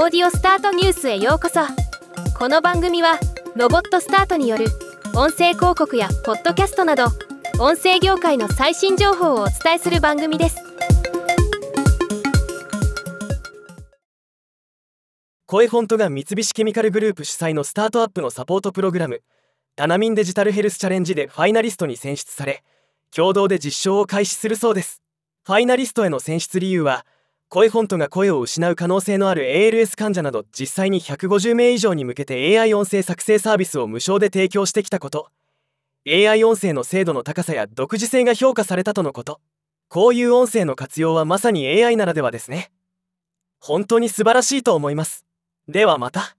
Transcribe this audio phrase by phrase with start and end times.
[0.00, 1.58] オーディオスタートニュースへようこそ。
[2.38, 3.18] この番組は
[3.56, 4.66] ロボットスタートによる
[5.16, 7.06] 音声広告やポッドキャストなど
[7.58, 10.58] 音声業界の最新情報をお伝えする番組です。
[15.46, 19.22] 声フォントが三菱ケミカルグループ主催のスタートアップのサポートプログラム
[19.74, 22.62] タナミンデジタルヘルスチャレンジでファイナリストに選出され
[23.10, 25.02] 共同で実証を開始するそうです。
[25.44, 27.04] ファイナリストへの選出理由は
[27.50, 35.30] 声フォントが声を失う可能性のある ALS 患者など実際に150名以上に向けて AI 音声作成サービスを無償で提供してきたこと。
[36.06, 39.40] AI 音声の精度の高さや独自性が評価されたとのこと。
[39.88, 42.70] こういう音声の活用はまさに AI ならではですね。
[43.60, 45.24] 本当に素晴らしいと思います。
[45.68, 46.36] ではまた。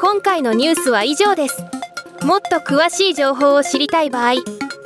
[0.00, 1.62] 今回のニュースは以上です。
[2.24, 4.63] もっと詳しい情報を知りたい場合